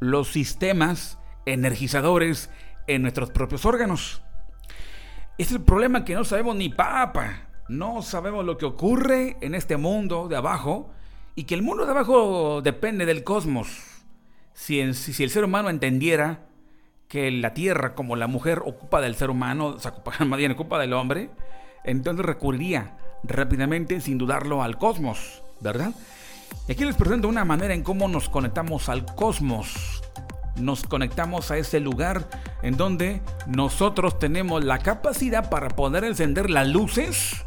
los 0.00 0.26
sistemas 0.26 1.16
energizadores 1.44 2.50
en 2.88 3.02
nuestros 3.02 3.30
propios 3.30 3.64
órganos. 3.64 4.20
Es 5.38 5.52
el 5.52 5.60
problema 5.60 6.04
que 6.04 6.16
no 6.16 6.24
sabemos 6.24 6.56
ni 6.56 6.70
papa, 6.70 7.46
no 7.68 8.02
sabemos 8.02 8.44
lo 8.44 8.58
que 8.58 8.64
ocurre 8.64 9.36
en 9.40 9.54
este 9.54 9.76
mundo 9.76 10.26
de 10.26 10.34
abajo 10.34 10.90
y 11.36 11.44
que 11.44 11.54
el 11.54 11.62
mundo 11.62 11.84
de 11.84 11.92
abajo 11.92 12.62
depende 12.62 13.06
del 13.06 13.22
cosmos. 13.22 14.02
Si, 14.54 14.80
el 14.80 14.96
ser 14.96 15.44
humano 15.44 15.70
entendiera 15.70 16.48
que 17.06 17.30
la 17.30 17.54
tierra 17.54 17.94
como 17.94 18.16
la 18.16 18.26
mujer 18.26 18.62
ocupa 18.66 19.00
del 19.00 19.14
ser 19.14 19.30
humano, 19.30 19.66
o 19.66 19.78
sea, 19.78 19.94
más 20.26 20.36
bien 20.36 20.50
ocupa 20.50 20.80
del 20.80 20.94
hombre, 20.94 21.30
entonces 21.84 22.26
recurriría 22.26 22.96
rápidamente, 23.22 24.00
sin 24.00 24.18
dudarlo, 24.18 24.64
al 24.64 24.78
cosmos, 24.78 25.44
¿verdad? 25.60 25.92
Y 26.68 26.72
aquí 26.72 26.84
les 26.84 26.96
presento 26.96 27.28
una 27.28 27.44
manera 27.44 27.74
en 27.74 27.82
cómo 27.82 28.08
nos 28.08 28.28
conectamos 28.28 28.88
al 28.88 29.04
cosmos. 29.04 30.02
Nos 30.56 30.84
conectamos 30.84 31.50
a 31.50 31.58
ese 31.58 31.80
lugar 31.80 32.28
en 32.62 32.76
donde 32.76 33.20
nosotros 33.46 34.18
tenemos 34.18 34.64
la 34.64 34.78
capacidad 34.78 35.50
para 35.50 35.68
poder 35.68 36.04
encender 36.04 36.50
las 36.50 36.66
luces 36.66 37.44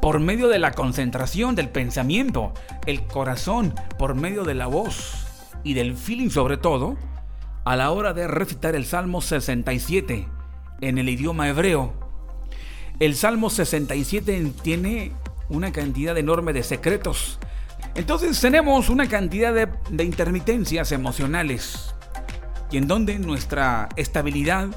por 0.00 0.20
medio 0.20 0.48
de 0.48 0.58
la 0.58 0.72
concentración 0.72 1.54
del 1.54 1.70
pensamiento, 1.70 2.52
el 2.86 3.04
corazón, 3.06 3.74
por 3.98 4.14
medio 4.14 4.44
de 4.44 4.54
la 4.54 4.66
voz 4.66 5.26
y 5.64 5.74
del 5.74 5.96
feeling 5.96 6.30
sobre 6.30 6.56
todo, 6.56 6.96
a 7.64 7.76
la 7.76 7.90
hora 7.90 8.14
de 8.14 8.28
recitar 8.28 8.74
el 8.74 8.86
Salmo 8.86 9.20
67 9.20 10.28
en 10.80 10.98
el 10.98 11.08
idioma 11.08 11.48
hebreo. 11.48 11.92
El 13.00 13.14
Salmo 13.14 13.50
67 13.50 14.52
tiene 14.62 15.12
una 15.48 15.72
cantidad 15.72 16.16
enorme 16.16 16.52
de 16.52 16.62
secretos. 16.62 17.38
Entonces 17.94 18.40
tenemos 18.40 18.88
una 18.90 19.08
cantidad 19.08 19.52
de, 19.52 20.04
intermitencias 20.04 20.92
emocionales 20.92 21.94
y 22.70 22.76
en 22.76 22.86
donde 22.86 23.18
nuestra 23.18 23.88
estabilidad 23.96 24.68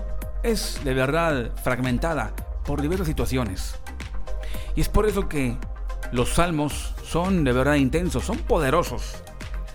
es 0.44 0.80
de 0.84 0.94
verdad 0.94 1.51
fragmentada 1.63 2.34
por 2.66 2.82
diversas 2.82 3.08
situaciones. 3.08 3.75
Y 4.75 4.82
es 4.82 4.90
por 4.90 5.08
eso 5.08 5.28
que 5.28 5.58
los 6.12 6.30
salmos 6.30 6.96
son 7.04 7.44
de 7.44 7.51
verdad 7.51 7.75
intensos, 7.75 8.24
son 8.24 8.38
poderosos. 8.40 9.16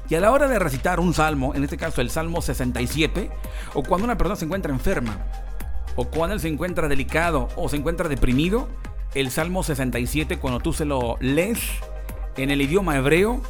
Y 0.09 0.15
a 0.15 0.21
la 0.21 0.31
hora 0.31 0.49
de 0.49 0.59
recitar 0.59 1.01
un 1.01 1.15
salmo, 1.15 1.55
en 1.55 1.65
este 1.65 1.77
caso 1.77 2.01
el 2.01 2.11
Salmo 2.11 2.41
67, 2.41 3.31
o 3.75 3.83
cuando 3.83 4.05
una 4.05 4.17
persona 4.17 4.37
se 4.37 4.45
encuentra 4.45 4.73
enferma, 4.73 5.19
o 5.97 6.05
cuando 6.05 6.35
él 6.35 6.41
se 6.41 6.49
encuentra 6.49 6.89
delicado 6.89 7.49
o 7.57 7.69
se 7.69 7.77
encuentra 7.77 8.09
deprimido, 8.09 8.69
el 9.17 9.31
Salmo 9.31 9.63
67, 9.63 10.37
cuando 10.37 10.61
tú 10.61 10.75
se 10.75 10.85
lo 10.85 11.17
lees 11.21 11.59
en 12.37 12.51
el 12.51 12.61
idioma 12.61 12.97
hebreo, 12.99 13.41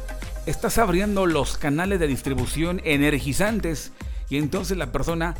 estás 0.45 0.77
abriendo 0.77 1.25
los 1.25 1.57
canales 1.57 1.99
de 1.99 2.07
distribución 2.07 2.81
energizantes 2.85 3.91
y 4.29 4.37
entonces 4.37 4.77
la 4.77 4.93
persona 4.93 5.35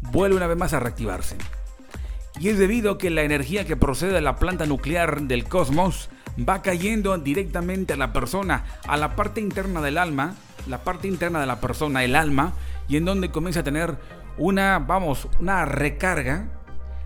vuelve 0.00 0.36
una 0.36 0.46
vez 0.46 0.56
más 0.56 0.72
a 0.72 0.80
reactivarse. 0.80 1.36
Y 2.40 2.48
es 2.48 2.58
debido 2.58 2.92
a 2.92 2.98
que 2.98 3.10
la 3.10 3.22
energía 3.22 3.66
que 3.66 3.76
procede 3.76 4.14
de 4.14 4.22
la 4.22 4.36
planta 4.36 4.64
nuclear 4.64 5.20
del 5.20 5.44
cosmos 5.44 6.08
va 6.48 6.62
cayendo 6.62 7.18
directamente 7.18 7.92
a 7.92 7.96
la 7.96 8.14
persona, 8.14 8.64
a 8.86 8.96
la 8.96 9.14
parte 9.14 9.42
interna 9.42 9.82
del 9.82 9.98
alma, 9.98 10.36
la 10.66 10.84
parte 10.84 11.06
interna 11.06 11.38
de 11.40 11.46
la 11.46 11.60
persona, 11.60 12.02
el 12.02 12.16
alma, 12.16 12.54
y 12.88 12.96
en 12.96 13.04
donde 13.04 13.30
comienza 13.30 13.60
a 13.60 13.64
tener 13.64 13.96
una, 14.38 14.78
vamos, 14.78 15.28
una 15.38 15.66
recarga. 15.66 16.46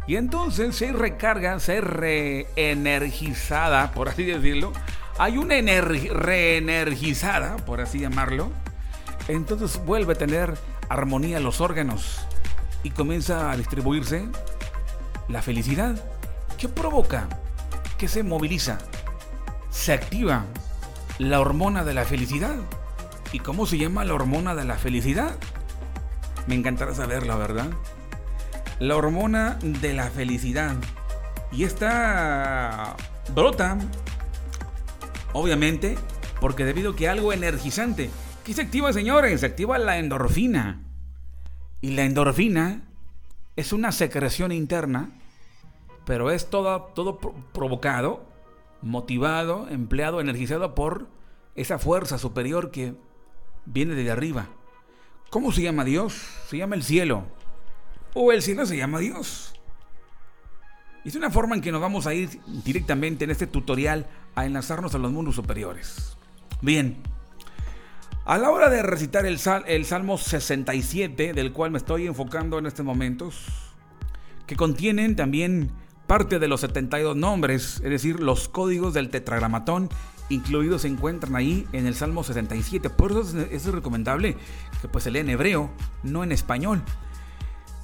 Y 0.07 0.17
entonces 0.17 0.77
se 0.77 0.93
recarga, 0.93 1.59
se 1.61 1.81
reenergizada, 1.81 3.93
por 3.93 4.09
así 4.09 4.25
decirlo. 4.25 4.73
Hay 5.19 5.39
una 5.39 5.61
reenergizada, 5.61 7.57
por 7.59 7.81
así 7.81 8.01
llamarlo. 8.01 8.51
Entonces 9.29 9.81
vuelve 9.85 10.15
a 10.15 10.17
tener 10.17 10.55
armonía 10.89 11.41
los 11.41 11.61
órganos 11.61 12.27
y 12.83 12.91
comienza 12.91 13.51
a 13.51 13.57
distribuirse 13.57 14.27
la 15.29 15.43
felicidad. 15.43 15.97
¿Qué 16.59 16.69
provoca? 16.69 17.29
Que 17.99 18.09
se 18.09 18.23
moviliza, 18.23 18.79
se 19.71 19.93
activa 19.93 20.45
la 21.19 21.41
hormona 21.41 21.85
de 21.85 21.95
la 21.95 22.05
felicidad. 22.05 22.57
¿Y 23.33 23.39
cómo 23.39 23.67
se 23.67 23.79
llama 23.79 24.05
la 24.05 24.15
hormona 24.15 24.55
de 24.55 24.65
la 24.65 24.77
felicidad? 24.77 25.37
Me 26.47 26.55
encantará 26.55 26.95
saberlo, 26.95 27.39
¿verdad? 27.39 27.71
La 28.79 28.97
hormona 28.97 29.59
de 29.63 29.95
la 29.95 30.11
felicidad. 30.11 30.77
Y 31.53 31.65
esta 31.65 32.97
brota, 33.35 33.79
obviamente, 35.33 35.97
porque 36.41 36.65
debido 36.65 36.93
a 36.93 36.97
que 36.97 37.09
algo 37.09 37.33
energizante. 37.33 38.11
¿Qué 38.45 38.55
se 38.55 38.63
activa, 38.63 38.93
señores? 38.93 39.41
Se 39.41 39.47
activa 39.47 39.79
la 39.79 39.99
endorfina. 39.99 40.81
Y 41.81 41.91
la 41.91 42.05
endorfina 42.05 42.83
es 43.55 43.73
una 43.73 43.93
secreción 43.93 44.51
interna, 44.51 45.11
pero 46.05 46.31
es 46.31 46.51
todo, 46.51 46.91
todo 46.95 47.19
provocado, 47.19 48.25
motivado, 48.81 49.69
empleado, 49.69 50.21
energizado 50.21 50.75
por 50.75 51.09
esa 51.55 51.79
fuerza 51.79 52.19
superior 52.19 52.71
que 52.71 52.95
viene 53.67 53.95
de 53.95 54.11
arriba. 54.11 54.49
¿Cómo 55.31 55.53
se 55.53 55.63
llama 55.63 55.85
Dios? 55.85 56.15
Se 56.49 56.57
llama 56.57 56.75
el 56.75 56.83
cielo. 56.83 57.25
O 58.15 58.33
el 58.33 58.43
cielo 58.43 58.67
se 58.67 58.77
llama 58.77 58.99
Dios. 58.99 59.55
Y 61.05 61.09
es 61.09 61.17
una 61.17 61.31
forma 61.31 61.55
en 61.55 61.61
que 61.61 61.73
nos 61.73 61.81
vamos 61.81 62.07
a 62.07 62.15
ir 62.15 62.41
directamente 62.65 63.25
en 63.25 63.31
este 63.31 63.47
tutorial 63.47 64.07
a 64.35 64.47
enlazarnos 64.47 64.95
a 64.95 64.99
los 64.99 65.11
mundos 65.11 65.35
superiores. 65.35 66.17
Bien, 66.61 66.97
a 68.25 68.39
la 68.39 68.51
hora 68.51 68.71
de 68.71 68.83
recitar 68.83 69.27
el, 69.27 69.39
el 69.67 69.85
Salmo 69.85 70.17
67, 70.17 71.33
del 71.33 71.53
cual 71.53 71.73
me 71.73 71.79
estoy 71.79 72.07
enfocando 72.07 72.59
en 72.59 72.67
estos 72.67 72.87
momentos, 72.87 73.47
que 74.47 74.55
contienen 74.55 75.17
también 75.17 75.73
parte 76.07 76.39
de 76.39 76.47
los 76.47 76.61
72 76.61 77.17
nombres, 77.17 77.81
es 77.83 77.91
decir, 77.91 78.21
los 78.21 78.49
códigos 78.49 78.95
del 78.95 79.11
tetragramatón 79.11 79.89
incluidos 80.29 80.83
se 80.83 80.89
encuentran 80.89 81.37
ahí 81.37 81.67
en 81.73 81.87
el 81.87 81.95
Salmo 81.95 82.25
67. 82.25 82.91
Por 82.91 83.13
eso 83.13 83.41
es, 83.51 83.67
recomendable 83.67 84.37
que 84.81 84.89
pues 84.89 85.05
se 85.05 85.11
lea 85.11 85.23
en 85.23 85.31
hebreo, 85.31 85.71
no 86.03 86.25
en 86.25 86.33
español. 86.33 86.83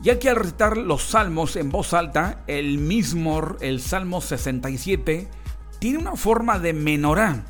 Ya 0.00 0.19
que 0.19 0.28
al 0.28 0.37
recitar 0.37 0.76
los 0.76 1.02
salmos 1.02 1.57
en 1.57 1.71
voz 1.71 1.93
alta, 1.93 2.43
el 2.47 2.78
mismo, 2.78 3.57
el 3.61 3.81
Salmo 3.81 4.21
67, 4.21 5.28
tiene 5.81 5.99
una 5.99 6.14
forma 6.14 6.59
de 6.59 6.73
menorá, 6.73 7.45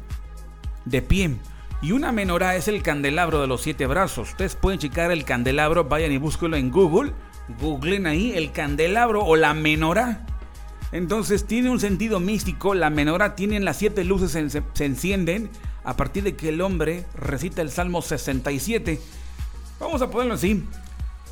de 0.87 1.03
pie. 1.03 1.37
Y 1.83 1.93
una 1.93 2.11
menorá 2.11 2.57
es 2.57 2.67
el 2.67 2.83
candelabro 2.83 3.41
de 3.41 3.47
los 3.47 3.61
siete 3.63 3.87
brazos. 3.87 4.31
Ustedes 4.31 4.57
pueden 4.57 4.81
checar 4.81 5.13
el 5.13 5.25
candelabro, 5.25 5.85
vayan 5.85 6.11
y 6.11 6.19
búsquenlo 6.19 6.57
en 6.57 6.71
Google. 6.71 7.13
Googlen 7.61 8.07
ahí 8.07 8.33
el 8.35 8.51
candelabro 8.53 9.25
o 9.25 9.37
la 9.37 9.55
menorá. 9.55 10.27
Entonces 10.91 11.47
tiene 11.47 11.69
un 11.69 11.81
sentido 11.81 12.19
místico, 12.19 12.75
la 12.75 12.89
menorá 12.89 13.37
tiene 13.37 13.61
las 13.61 13.77
siete 13.77 14.05
luces 14.05 14.31
se, 14.33 14.49
se, 14.49 14.85
encienden 14.85 15.51
a 15.85 15.97
partir 15.97 16.23
de 16.23 16.35
que 16.35 16.49
el 16.49 16.63
hombre 16.63 17.05
recita 17.15 17.61
el 17.61 17.71
Salmo 17.71 18.01
67. 18.01 18.99
Vamos 19.79 20.01
a 20.01 20.11
ponerlo 20.11 20.35
así. 20.35 20.65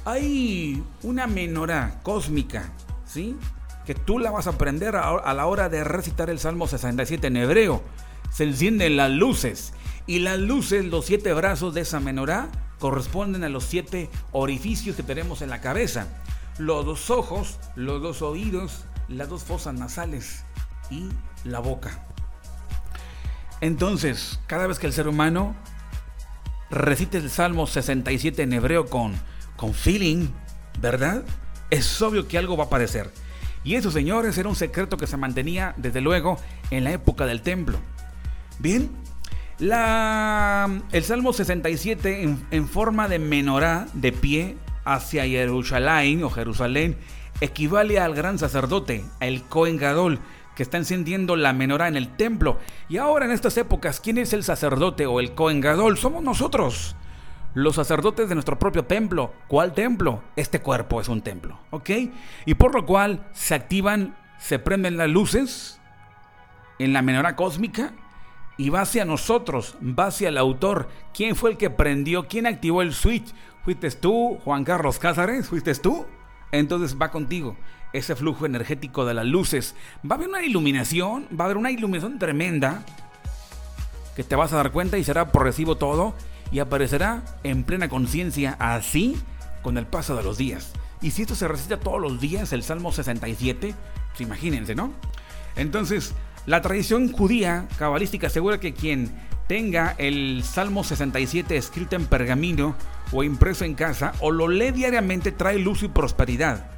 Hay 0.06 0.84
una 1.02 1.26
menorá 1.26 1.98
cósmica, 2.04 2.72
¿sí? 3.04 3.36
Que 3.84 3.96
tú 3.96 4.20
la 4.20 4.30
vas 4.30 4.46
a 4.46 4.50
aprender 4.50 4.94
a, 4.94 5.34
la 5.34 5.46
hora 5.46 5.68
de 5.68 5.82
recitar 5.82 6.30
el 6.30 6.38
Salmo 6.38 6.68
67 6.68 7.26
en 7.26 7.36
hebreo. 7.36 7.82
Se 8.30 8.44
encienden 8.44 8.96
las 8.96 9.10
luces 9.10 9.72
y 10.06 10.20
las 10.20 10.38
luces, 10.38 10.84
los 10.84 11.06
siete 11.06 11.32
brazos 11.32 11.75
de 11.75 11.80
esa 11.80 11.98
menorá, 11.98 12.48
corresponden 12.78 13.42
a 13.42 13.48
los 13.48 13.64
siete 13.64 14.08
orificios 14.30 14.94
que 14.94 15.02
tenemos 15.02 15.42
en 15.42 15.50
la 15.50 15.60
cabeza. 15.60 16.06
Los 16.58 16.86
dos 16.86 17.10
ojos, 17.10 17.58
los 17.75 18.00
dos 18.00 18.22
oídos, 18.22 18.84
las 19.08 19.28
dos 19.28 19.42
fosas 19.42 19.75
nasales 19.75 20.44
y 20.88 21.08
la 21.42 21.58
boca. 21.58 22.06
Entonces, 23.60 24.38
cada 24.46 24.68
vez 24.68 24.78
que 24.78 24.86
el 24.86 24.92
ser 24.92 25.08
humano 25.08 25.56
recite 26.70 27.18
el 27.18 27.28
Salmo 27.28 27.66
67 27.66 28.44
en 28.44 28.52
hebreo 28.52 28.86
con, 28.86 29.14
con 29.56 29.75
feeling, 29.75 30.28
¿verdad? 30.80 31.22
Es 31.70 32.00
obvio 32.02 32.28
que 32.28 32.38
algo 32.38 32.56
va 32.56 32.64
a 32.64 32.66
aparecer. 32.66 33.10
Y 33.64 33.75
eso, 33.75 33.90
señores, 33.90 34.38
era 34.38 34.48
un 34.48 34.56
secreto 34.56 34.96
que 34.96 35.06
se 35.06 35.16
mantenía, 35.16 35.75
desde 35.76 36.00
luego, 36.00 36.38
en 36.70 36.84
la 36.84 36.92
época 36.92 37.26
del 37.26 37.42
templo. 37.42 37.78
Bien, 38.58 38.90
la, 39.58 40.70
el 40.92 41.02
Salmo 41.02 41.32
67 41.32 42.22
en, 42.22 42.46
en 42.50 42.68
forma 42.68 43.08
de 43.08 43.18
menorá 43.18 43.88
de 43.92 44.12
pie 44.12 44.56
hacia 44.84 45.25
Jerusalén 45.25 46.22
o 46.22 46.30
Jerusalén 46.30 46.96
equivale 47.40 47.98
al 47.98 48.14
gran 48.14 48.38
sacerdote, 48.38 49.04
el 49.20 49.42
Cohen 49.42 49.76
Gadol, 49.76 50.20
que 50.54 50.62
está 50.62 50.78
encendiendo 50.78 51.36
la 51.36 51.52
menorá 51.52 51.88
en 51.88 51.96
el 51.96 52.16
templo. 52.16 52.58
Y 52.88 52.96
ahora 52.96 53.26
en 53.26 53.32
estas 53.32 53.56
épocas, 53.58 54.00
¿quién 54.00 54.18
es 54.18 54.32
el 54.32 54.42
sacerdote 54.42 55.06
o 55.06 55.20
el 55.20 55.34
Cohen 55.34 55.60
Gadol? 55.60 55.98
Somos 55.98 56.22
nosotros, 56.22 56.96
los 57.56 57.76
sacerdotes 57.76 58.28
de 58.28 58.34
nuestro 58.34 58.58
propio 58.58 58.84
templo. 58.84 59.32
¿Cuál 59.48 59.72
templo? 59.72 60.22
Este 60.36 60.60
cuerpo 60.60 61.00
es 61.00 61.08
un 61.08 61.22
templo, 61.22 61.58
¿ok? 61.70 61.88
Y 62.44 62.52
por 62.52 62.75
lo 62.75 62.84
cual 62.84 63.26
se 63.32 63.54
activan, 63.54 64.14
se 64.38 64.58
prenden 64.58 64.98
las 64.98 65.08
luces 65.08 65.80
en 66.78 66.92
la 66.92 67.00
menorá 67.00 67.34
cósmica 67.34 67.94
y 68.58 68.68
va 68.68 68.82
hacia 68.82 69.06
nosotros, 69.06 69.78
va 69.80 70.08
hacia 70.08 70.28
el 70.28 70.36
autor. 70.36 70.90
¿Quién 71.14 71.34
fue 71.34 71.52
el 71.52 71.56
que 71.56 71.70
prendió? 71.70 72.28
¿Quién 72.28 72.46
activó 72.46 72.82
el 72.82 72.92
switch? 72.92 73.32
¿Fuiste 73.64 73.90
tú, 73.90 74.38
Juan 74.44 74.62
Carlos 74.62 74.98
Cázares? 74.98 75.48
¿Fuiste 75.48 75.75
tú? 75.76 76.04
entonces 76.52 76.96
va 77.00 77.10
contigo 77.10 77.56
ese 77.92 78.14
flujo 78.14 78.44
energético 78.44 79.06
de 79.06 79.14
las 79.14 79.25
luces. 79.25 79.75
Va 80.08 80.14
a 80.14 80.18
haber 80.18 80.28
una 80.28 80.42
iluminación, 80.42 81.26
va 81.28 81.44
a 81.44 81.46
haber 81.46 81.56
una 81.56 81.70
iluminación 81.70 82.18
tremenda 82.18 82.84
que 84.14 84.25
te 84.25 84.36
vas 84.36 84.52
a 84.52 84.56
dar 84.56 84.72
cuenta 84.72 84.98
y 84.98 85.04
será 85.04 85.32
progresivo 85.32 85.76
todo 85.76 86.14
y 86.50 86.58
aparecerá 86.58 87.22
en 87.42 87.64
plena 87.64 87.88
conciencia 87.88 88.56
así 88.58 89.16
con 89.62 89.78
el 89.78 89.86
paso 89.86 90.16
de 90.16 90.22
los 90.22 90.38
días. 90.38 90.72
Y 91.02 91.10
si 91.10 91.22
esto 91.22 91.34
se 91.34 91.48
recita 91.48 91.78
todos 91.78 92.00
los 92.00 92.20
días, 92.20 92.52
el 92.52 92.62
Salmo 92.62 92.92
67, 92.92 93.74
pues 94.08 94.20
imagínense, 94.20 94.74
¿no? 94.74 94.92
Entonces, 95.56 96.14
la 96.46 96.62
tradición 96.62 97.10
judía 97.12 97.66
cabalística 97.78 98.28
asegura 98.28 98.60
que 98.60 98.74
quien 98.74 99.12
tenga 99.48 99.94
el 99.98 100.42
Salmo 100.44 100.84
67 100.84 101.56
escrito 101.56 101.96
en 101.96 102.06
pergamino 102.06 102.74
o 103.12 103.22
impreso 103.22 103.64
en 103.64 103.74
casa 103.74 104.12
o 104.20 104.30
lo 104.30 104.48
lee 104.48 104.72
diariamente 104.72 105.32
trae 105.32 105.58
luz 105.58 105.82
y 105.82 105.88
prosperidad. 105.88 106.70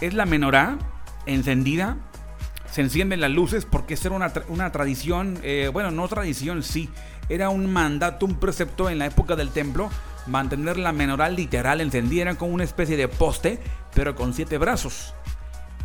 Es 0.00 0.14
la 0.14 0.26
menorá 0.26 0.78
encendida, 1.26 1.96
se 2.70 2.80
encienden 2.80 3.20
las 3.20 3.30
luces 3.30 3.64
porque 3.64 3.94
era 3.94 4.10
una, 4.10 4.32
una 4.48 4.72
tradición, 4.72 5.38
eh, 5.42 5.68
bueno, 5.72 5.90
no 5.90 6.08
tradición, 6.08 6.62
sí, 6.62 6.88
era 7.30 7.48
un 7.48 7.72
mandato, 7.72 8.26
un 8.26 8.34
precepto 8.34 8.90
en 8.90 8.98
la 8.98 9.06
época 9.06 9.36
del 9.36 9.50
templo, 9.50 9.88
mantener 10.26 10.76
la 10.76 10.92
menorá 10.92 11.30
literal 11.30 11.80
encendida, 11.80 12.22
era 12.22 12.34
como 12.34 12.52
una 12.52 12.64
especie 12.64 12.96
de 12.96 13.08
poste, 13.08 13.58
pero 13.94 14.14
con 14.14 14.34
siete 14.34 14.58
brazos 14.58 15.14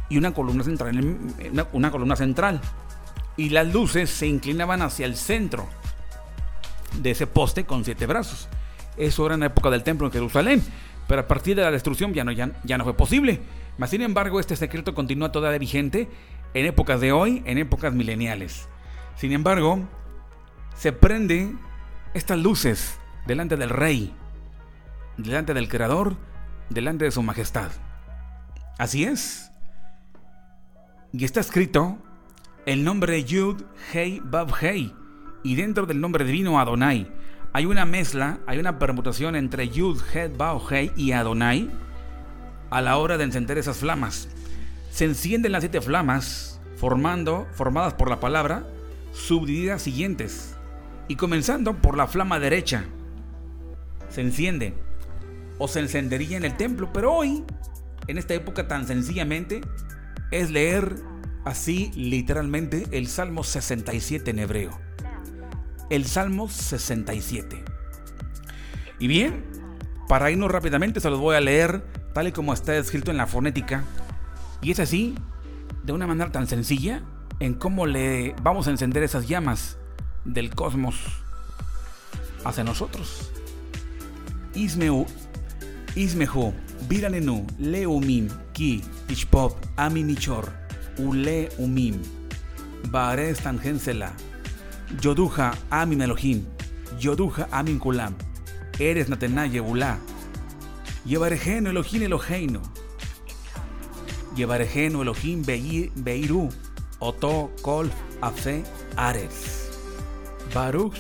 y 0.10 0.18
una 0.18 0.34
columna 0.34 0.64
central, 0.64 1.18
una 1.72 1.92
columna 1.92 2.16
central 2.16 2.62
y 3.38 3.50
las 3.50 3.72
luces 3.72 4.10
se 4.10 4.28
inclinaban 4.28 4.82
hacia 4.82 5.06
el 5.06 5.16
centro 5.16 5.68
de 7.02 7.12
ese 7.12 7.28
poste 7.28 7.66
con 7.66 7.84
siete 7.84 8.06
brazos. 8.06 8.48
Eso 8.98 9.26
era 9.26 9.36
en 9.36 9.42
la 9.42 9.48
época 9.48 9.70
del 9.70 9.84
templo 9.84 10.08
en 10.08 10.14
Jerusalén, 10.14 10.64
pero 11.08 11.22
a 11.22 11.28
partir 11.28 11.56
de 11.56 11.64
la 11.64 11.72
destrucción 11.72 12.14
ya 12.14 12.24
no, 12.24 12.32
ya, 12.32 12.78
no 12.78 12.84
fue 12.84 12.96
posible. 12.96 13.42
Mas, 13.78 13.90
sin 13.90 14.02
embargo, 14.02 14.40
este 14.40 14.56
secreto 14.56 14.96
continúa 14.96 15.32
todavía 15.32 15.60
vigente 15.60 16.08
en 16.54 16.66
épocas 16.66 17.02
de 17.02 17.12
hoy, 17.12 17.44
en 17.46 17.58
épocas 17.58 17.94
mileniales. 17.94 18.70
Sin 19.18 19.34
embargo, 19.34 19.86
se 20.76 20.92
prende 20.92 21.56
estas 22.14 22.38
luces 22.40 23.00
delante 23.26 23.58
del 23.58 23.70
rey, 23.70 24.14
delante 25.18 25.54
del 25.54 25.68
creador, 25.68 26.16
delante 26.70 27.06
de 27.06 27.12
su 27.12 27.24
majestad. 27.24 27.72
Así 28.78 29.06
es. 29.06 29.52
Y 31.12 31.24
está 31.24 31.40
escrito 31.40 31.98
el 32.66 32.84
nombre 32.84 33.24
Yud, 33.24 33.64
Hei, 33.94 34.22
Bab, 34.24 34.52
Hei. 34.62 34.94
Y 35.44 35.56
dentro 35.56 35.86
del 35.86 36.02
nombre 36.02 36.26
divino 36.26 36.60
Adonai 36.60 37.12
hay 37.54 37.66
una 37.66 37.86
mezcla, 37.86 38.40
hay 38.48 38.60
una 38.60 38.80
permutación 38.80 39.36
entre 39.36 39.70
Yud, 39.70 40.02
He, 40.14 40.28
Bab, 40.28 40.62
Hei 40.70 40.92
y 40.96 41.14
Adonai 41.14 41.72
a 42.70 42.82
la 42.82 42.98
hora 42.98 43.18
de 43.18 43.24
encender 43.24 43.58
esas 43.58 43.78
flamas. 43.78 44.28
Se 44.92 45.06
encienden 45.06 45.52
las 45.52 45.62
siete 45.62 45.80
flamas 45.82 46.60
formando, 46.76 47.48
formadas 47.54 47.94
por 47.94 48.10
la 48.10 48.20
palabra, 48.20 48.68
subdivididas 49.14 49.82
siguientes. 49.82 50.55
Y 51.08 51.16
comenzando 51.16 51.82
por 51.82 51.98
la 51.98 52.08
flama 52.08 52.40
derecha. 52.40 52.86
Se 54.10 54.22
enciende 54.22 54.74
o 55.58 55.68
se 55.68 55.80
encendería 55.80 56.38
en 56.38 56.46
el 56.46 56.58
templo, 56.58 56.92
pero 56.92 57.14
hoy, 57.14 57.44
en 58.08 58.18
esta 58.18 58.34
época 58.34 58.68
tan 58.68 58.88
sencillamente, 58.88 59.62
es 60.32 60.52
leer 60.52 60.96
así 61.44 61.92
literalmente 61.96 62.88
el 62.92 63.08
Salmo 63.08 63.44
67 63.44 64.32
en 64.32 64.40
hebreo. 64.40 64.72
El 65.90 66.06
Salmo 66.06 66.50
67. 66.50 67.64
Y 69.00 69.08
bien, 69.08 69.46
para 70.08 70.32
irnos 70.32 70.52
rápidamente 70.52 71.00
se 71.00 71.10
los 71.10 71.20
voy 71.20 71.36
a 71.36 71.42
leer 71.42 71.86
tal 72.14 72.28
y 72.28 72.32
como 72.32 72.54
está 72.54 72.76
escrito 72.76 73.12
en 73.12 73.18
la 73.18 73.28
fonética. 73.28 73.84
Y 74.62 74.72
es 74.72 74.80
así, 74.80 75.16
de 75.84 75.94
una 75.94 76.08
manera 76.08 76.32
tan 76.32 76.48
sencilla, 76.48 77.04
en 77.40 77.54
cómo 77.54 77.86
le 77.86 78.34
vamos 78.42 78.68
a 78.68 78.72
encender 78.72 79.04
esas 79.04 79.28
llamas 79.28 79.78
del 80.26 80.54
cosmos 80.54 80.96
hacia 82.44 82.64
nosotros. 82.64 83.32
Ismeu, 84.54 85.06
Ismehu, 85.96 86.54
Viranenu, 86.90 87.48
Leumim, 87.58 88.28
Ki, 88.54 88.84
Ishpop, 89.08 89.54
Aminichor. 89.78 90.66
Ule 90.98 91.50
Umim, 91.58 92.02
Bares 92.90 93.42
Tangensela, 93.42 94.14
Yoduja 95.02 95.54
Amin 95.70 96.02
Elohim, 96.02 96.46
Yoduja 97.00 97.50
Amin 97.52 97.80
Kulam, 97.80 98.14
Eres 98.80 99.10
Natenaye 99.10 99.60
Ula, 99.60 99.98
Yevarejeno 101.06 101.70
Elohim 101.70 102.04
Eloheino, 102.04 102.62
Yevarejeno 104.38 105.02
Elohim 105.02 105.44
Beiru, 105.44 106.50
Oto 107.00 107.52
Kol 107.62 107.90
Afe 108.22 108.64
Ares, 108.96 109.55
Baruch 110.56 110.96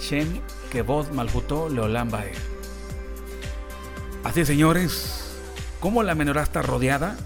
Shem 0.00 0.40
Kevod 0.70 1.10
Malhutó 1.10 1.68
Leolam 1.68 2.10
Baer. 2.10 2.36
Así 4.24 4.46
señores, 4.46 5.36
¿cómo 5.80 6.02
la 6.02 6.14
menorá 6.14 6.42
está 6.42 6.62
rodeada? 6.62 7.18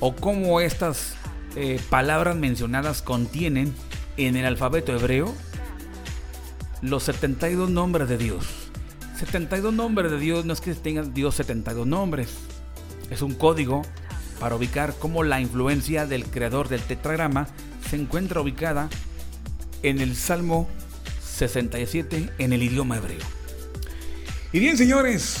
¿O 0.00 0.14
cómo 0.14 0.60
estas 0.60 1.16
eh, 1.56 1.78
palabras 1.90 2.36
mencionadas 2.36 3.02
contienen 3.02 3.74
en 4.16 4.36
el 4.36 4.46
alfabeto 4.46 4.92
hebreo 4.92 5.34
los 6.80 7.02
72 7.04 7.70
nombres 7.70 8.08
de 8.08 8.18
Dios. 8.18 8.46
72 9.18 9.72
nombres 9.72 10.10
de 10.10 10.18
Dios 10.18 10.44
no 10.44 10.52
es 10.52 10.60
que 10.60 10.74
tenga 10.74 11.02
Dios 11.02 11.36
72 11.36 11.86
nombres, 11.86 12.28
es 13.10 13.22
un 13.22 13.34
código 13.34 13.82
para 14.40 14.56
ubicar 14.56 14.94
cómo 14.98 15.22
la 15.22 15.40
influencia 15.40 16.06
del 16.06 16.24
creador 16.24 16.68
del 16.68 16.82
tetragrama 16.82 17.46
se 17.88 17.96
encuentra 17.96 18.40
ubicada 18.40 18.88
en 19.82 20.00
el 20.00 20.16
Salmo 20.16 20.68
67 21.34 22.30
en 22.38 22.52
el 22.52 22.62
idioma 22.62 22.96
hebreo. 22.96 23.24
Y 24.52 24.60
bien, 24.60 24.76
señores, 24.76 25.36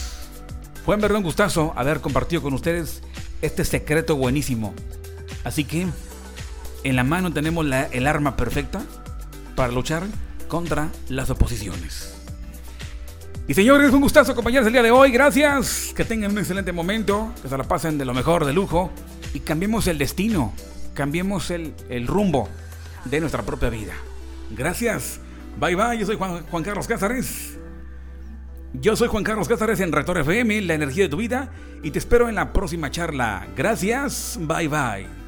fue 0.84 0.94
en 0.94 1.00
verdad 1.00 1.18
un 1.18 1.24
gustazo 1.24 1.72
haber 1.76 2.00
compartido 2.00 2.42
con 2.42 2.54
ustedes 2.54 3.02
este 3.40 3.64
secreto 3.64 4.16
buenísimo 4.16 4.74
Así 5.44 5.64
que 5.64 5.86
en 6.84 6.96
la 6.96 7.04
mano 7.04 7.32
tenemos 7.32 7.66
el 7.90 8.06
arma 8.06 8.36
perfecta 8.36 8.82
para 9.56 9.72
luchar 9.72 10.04
contra 10.48 10.88
las 11.08 11.30
oposiciones. 11.30 12.14
Y 13.48 13.54
señores, 13.54 13.92
un 13.92 14.00
gustazo 14.00 14.32
acompañarles 14.32 14.68
el 14.68 14.72
día 14.72 14.82
de 14.82 14.90
hoy. 14.90 15.10
Gracias. 15.10 15.92
Que 15.96 16.04
tengan 16.04 16.30
un 16.30 16.38
excelente 16.38 16.72
momento. 16.72 17.32
Que 17.42 17.48
se 17.48 17.58
la 17.58 17.64
pasen 17.64 17.98
de 17.98 18.04
lo 18.04 18.14
mejor, 18.14 18.44
de 18.44 18.52
lujo. 18.52 18.90
Y 19.34 19.40
cambiemos 19.40 19.86
el 19.88 19.98
destino. 19.98 20.52
Cambiemos 20.94 21.50
el, 21.50 21.74
rumbo 22.06 22.48
de 23.04 23.20
nuestra 23.20 23.42
propia 23.42 23.68
vida. 23.68 23.94
Gracias. 24.50 25.20
Bye 25.58 25.76
bye. 25.76 25.98
Yo 25.98 26.06
soy 26.06 26.16
Juan, 26.16 26.62
Carlos 26.62 26.86
Cázares. 26.86 27.58
Yo 28.74 28.96
soy 28.96 29.08
Juan 29.08 29.24
Carlos 29.24 29.48
Cázares 29.48 29.80
en 29.80 29.92
Rector 29.92 30.18
FM, 30.18 30.62
la 30.62 30.74
energía 30.74 31.04
de 31.04 31.08
tu 31.10 31.18
vida. 31.18 31.50
Y 31.82 31.90
te 31.90 31.98
espero 31.98 32.28
en 32.28 32.34
la 32.34 32.52
próxima 32.52 32.90
charla. 32.90 33.46
Gracias. 33.56 34.38
Bye 34.40 34.68
bye. 34.68 35.21